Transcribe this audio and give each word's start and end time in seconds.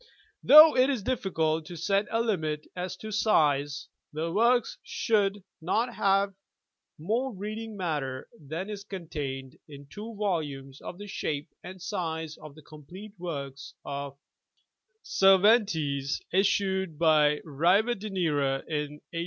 Though 0.41 0.75
it 0.75 0.89
is 0.89 1.03
difficult 1.03 1.67
to 1.67 1.75
set 1.77 2.07
a 2.09 2.21
limit 2.21 2.65
as 2.75 2.97
to 2.97 3.11
size, 3.11 3.87
the 4.11 4.31
works 4.31 4.79
should 4.81 5.43
not 5.61 5.93
have 5.93 6.33
more 6.97 7.31
reading 7.31 7.77
matter 7.77 8.27
than 8.39 8.67
is 8.67 8.83
contained 8.83 9.59
in 9.67 9.85
two 9.91 10.15
volumes 10.15 10.81
of 10.81 10.97
the 10.97 11.05
shape 11.05 11.49
and 11.63 11.79
size 11.79 12.35
of 12.37 12.55
the 12.55 12.63
complete 12.63 13.13
works 13.19 13.75
of 13.85 14.17
Cervantes 15.03 16.19
issued 16.33 16.97
by 16.97 17.37
Rivadeneyra 17.41 18.63
in 18.65 18.97
1863 19.03 19.03
4. 19.11 19.19